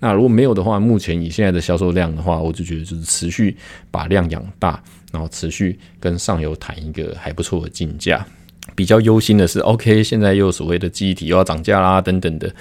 [0.00, 3.54] 那如果没有的话，目前以现在的销售量的话，我就觉得就是持续
[3.90, 4.82] 把量养大，
[5.12, 8.26] 然后持续跟上游谈一个还不错的竞价。
[8.74, 12.52] 比较忧心的是，OK，现在又所谓的记忆体又要涨价啦，等等的，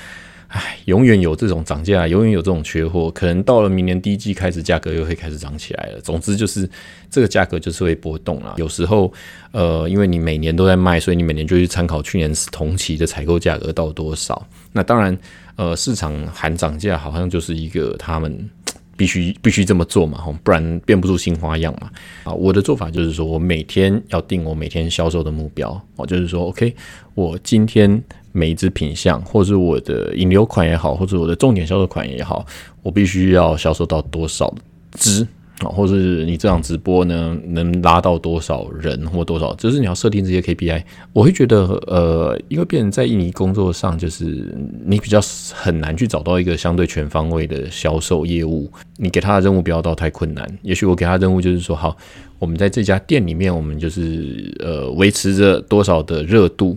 [0.47, 5.99] 唉，永远有这种涨价，永远有这种缺货，可能到了明年第一季开始，价格又会开始涨起来了。
[6.01, 6.69] 总之就是
[7.09, 8.53] 这个价格就是会波动啦。
[8.57, 9.11] 有时候，
[9.51, 14.47] 呃，因为你每年都在卖，所以你每年就去参考去年同期的采购价格到多少。
[14.71, 15.17] 那当然，
[15.55, 18.49] 呃，市场喊涨价，好像就是一个他们。
[18.95, 21.89] 必须必须这么做嘛，不然变不出新花样嘛。
[22.23, 26.75] 啊，我的做法就是说我每天要定我每天销售的目标，哦，就是说，OK，
[27.13, 32.45] 我今天每一只品相，或者我的引流款也好，或者我的重点销售款也好，
[32.81, 34.53] 我必须要销售到多少
[34.91, 35.27] 只。
[35.59, 40.83] 啊，或是你这场直播呢，能拉到多少人或多少，就是你要设定这些 KPI。
[41.13, 45.21] 我会觉得，呃，因为别人在印尼工作上，就是你比较
[45.53, 48.69] 很难去找到一个相对全方位的销售业务。
[48.97, 50.45] 你给他的任务不要到太困难。
[50.63, 51.95] 也许我给他任务就是说，好，
[52.39, 56.75] 我们在这家店里面，我们就是呃维持着多少的热度，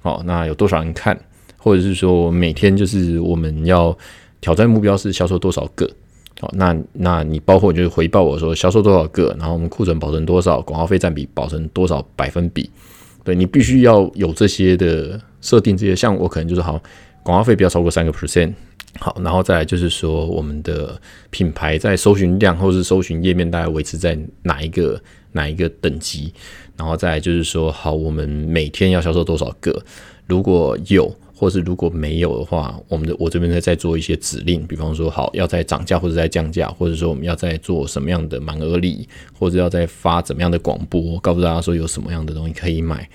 [0.00, 1.18] 好，那有多少人看，
[1.58, 3.96] 或者是说每天就是我们要
[4.40, 5.88] 挑战目标是销售多少个。
[6.40, 12.68] 好，那那你包括就是回报我说销售多少个，然后我们库存保存多少，广告费占比保存多少百分比，
[13.22, 16.72] 对你必须要有这些的设定，这些像我可能就是好，
[17.22, 18.52] 广告费不要超过三个 percent，
[18.98, 26.34] 好，然后再来就是说我们的品牌在搜寻量或是搜寻页面大概维持在哪一个哪一个等级，
[26.76, 29.80] 然后再来就是说好，我们每天要销售多少个，
[30.26, 31.14] 如果有。
[31.34, 39.08] 或是如果没有的话，我们的我这边在再做一些指令，比方说好要再涨价或者再降价，或者说我们要在做什么样的满额礼，
[39.38, 43.08] 或者要在发怎么样的广播，告诉大家说有什么样的东西可以买。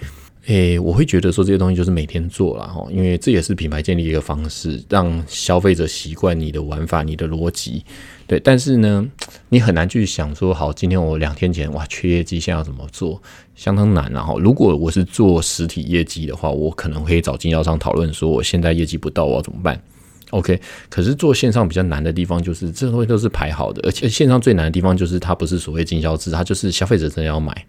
[0.46, 7.84] 诶，我会觉得说这些东西就是每天做了哈，因为这也是品牌建立一个方式，让消费者习惯你的玩法、你的逻辑。
[8.26, 9.08] 对，但是呢，
[9.50, 13.20] 你很难去想说，好，今天我两天前哇缺业绩，现在要怎么做，
[13.56, 14.12] 相当难。
[14.12, 19.82] 然后，如果我是做实体业绩的话，我可能会找经销商讨论说，我现在业绩不到，我要怎么办
[20.30, 27.66] ？OK，可是做线上比较难的地方就是这东西都是排好的，而且线上最难的地方就是它不是所谓经销制，它就是消费者真的要买。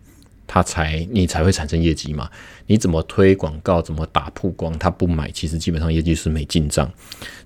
[0.52, 2.28] 他才你才会产生业绩嘛？
[2.66, 6.84] 你怎么推广告，怎么打曝光，他不买，其实基本上业绩是没进账。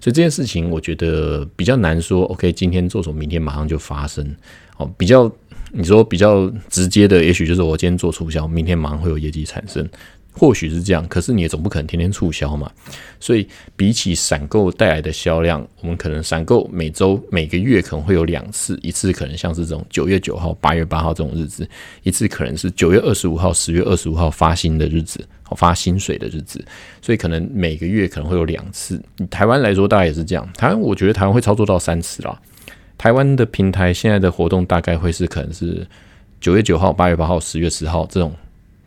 [0.00, 2.22] 所以这件事情我觉得比较难说。
[2.24, 4.34] OK，今天做什么，明天马上就发生。
[4.78, 5.30] 哦，比较
[5.70, 9.86] 你说比较直接的，也许就是我今天做促销，明天马上会有业绩产生。
[10.36, 12.68] 或许是这样，可是你也总不可能天天促销嘛。
[13.20, 21.66] 所以比起闪购带来的销量，我们可能闪购每周、每个月可能会有两次，一次可能像是这种九月九号、八月八号这种日子，
[22.02, 25.24] 一次可能是九月二十五号、十月二十五号发薪的日子，
[25.56, 26.62] 发薪水的日子。
[27.00, 29.00] 所以可能每个月可能会有两次。
[29.30, 30.46] 台湾来说，大概也是这样。
[30.54, 32.36] 台湾我觉得台湾会操作到三次啦。
[32.98, 35.86] 台湾的平台现在的活动大概会是可能是
[36.40, 38.34] 九月九号、八月八号、十月十号这种。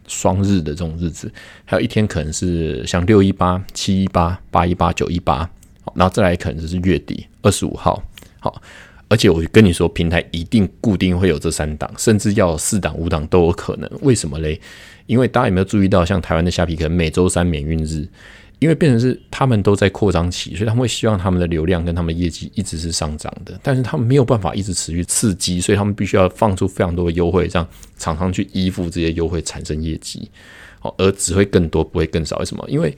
[0.07, 1.31] 双日的这种日子，
[1.65, 5.49] 还有一天可能是像六一八、七一八、八一八、九一八，
[5.93, 8.01] 然后再来可能就是月底二十五号。
[8.39, 8.61] 好，
[9.09, 13.89] 而且我跟你说，平台一定固定会有这三档，甚至要四档、五档都有可能。
[14.01, 14.59] 为什么嘞？
[15.05, 18.07] 因为大家有没有注意到，像台湾的虾皮，可能每周三免运日，
[18.59, 30.29] 因为变成是他们都在扩张期，所以他们会希望他们的流量跟他们业绩一直是上涨的，但是他们没有办法一直持续刺激，所以他们必须要放出非常多的优惠，让厂商去依附这些优惠产生业绩，
[30.79, 32.37] 好，而只会更多不会更少。
[32.39, 32.65] 为什么？
[32.67, 32.97] 因为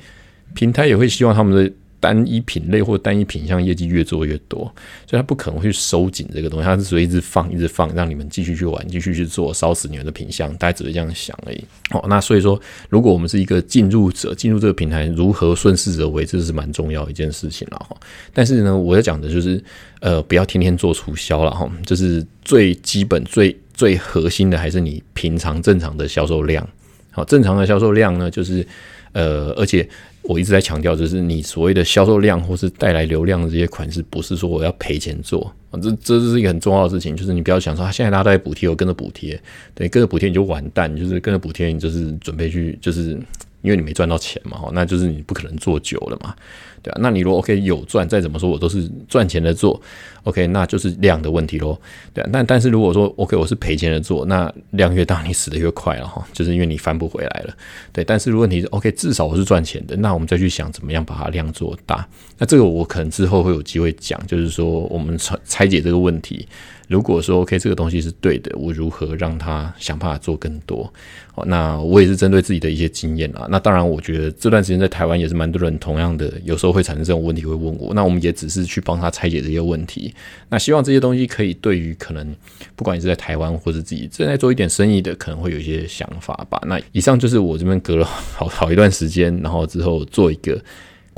[0.53, 1.71] 平台也会希望他们的。
[1.99, 4.59] 单一品类或单一品项业绩越做越多，
[5.05, 11.63] 所以他不可能去收紧这个东西，他是所以一直放一直放，让你们继续去玩，继续去做，烧死你们的品项，大家只是这样想而已。
[11.91, 17.97] 哦，那所以说，如果我们是一个进入者，进入这个平台，如何顺势而为，这是蛮重要一件事情了哈。
[18.33, 19.61] 但是呢，我要讲的就是，
[19.99, 26.65] 呃，不要天天做促销了哈，就是最基本、最最核心的，还是你平常正常的销售量。
[27.11, 28.65] 好，正常的销售量呢，就是
[29.11, 29.87] 呃，而且。
[30.29, 37.17] 我一直在强调，就是你所谓的销售量或是带来流量的这些款式，不是说我要赔钱做啊，这这是一个很重要的事情。
[37.17, 39.41] 就是你不要想说，现在大家在补贴，我跟着补贴，
[39.73, 43.19] 对，跟着补贴你就完蛋，就是跟着补贴你就是准备去，就是
[43.61, 46.33] 因为你没赚到钱嘛，那就是你不可能做久了嘛。
[46.81, 49.81] 对啊，那你如果 OK 有赚，再怎么说我都是赚钱的做
[50.23, 51.77] ，OK，那就是量的问题咯。
[52.13, 57.53] 对啊，但但是如果说 OK 我是赔钱的做，那量越大你死的越快了哈，就是因为你翻不回来了。
[57.91, 62.07] 对，但是如果你是 OK，至少我是赚钱的，那我们再去想怎么样把它量做大。
[62.37, 66.47] 那这个我可能之后会有机会讲，就是说我们拆拆解这个问题。
[66.89, 70.91] 如果说 OK 这个东西是对的，我如何让他想办法做更多？
[71.35, 73.47] 哦，那我也是针对自己的一些经验啊。
[73.47, 77.93] 那当然，我觉得这段时间在台湾也是蛮多人同样的，有时候会产生这种问题会问我。
[77.93, 80.11] 那我们也只是去帮他拆解这些问题。
[80.49, 82.35] 那希望这些东西可以对于可能
[82.75, 86.59] 不管你是在台湾或者自己正在做一点生意的，可能会有一些想法吧。
[86.65, 90.59] 那以上就是我这边隔了好好一段时间，然后之后做一个。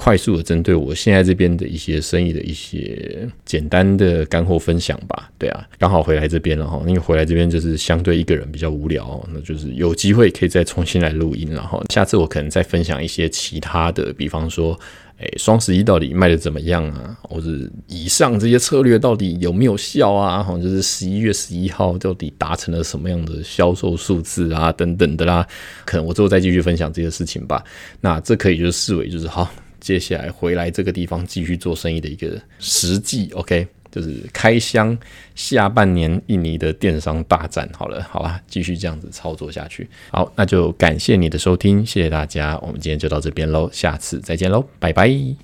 [0.03, 14.75] 快速的针对我现在这边的一些生意的一些简单的干货分享吧，对啊，刚好回来这边了哈，因为回来这边就是相对一个人比较无聊，那就是有机会可以再重新来录音，然后下次我可能再分享一些其他的，比方说，
[15.19, 17.49] 诶，双十一到底卖的怎么样啊，或者
[17.85, 25.47] 以上这些策略到底有没有效啊，好像，就是十一月十一号到底达成了什么样的销售数字啊，等等的啦，
[25.85, 27.63] 可能我之后再继续分享这些事情吧。
[27.99, 29.47] 那这可以就是视为就是好。
[29.81, 34.97] 接下来回来这个地方继续做生意的一个实际，OK，就是开箱
[35.35, 37.69] 下半年印尼的电商大战。
[37.75, 39.89] 好了，好吧，继续这样子操作下去。
[40.11, 45.41] 好，那就感谢你的收听，谢谢大家，我们今天就到这边喽，下次再见喽，拜拜。